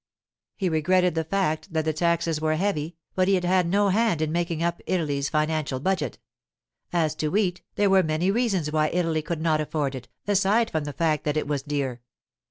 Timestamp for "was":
11.47-11.61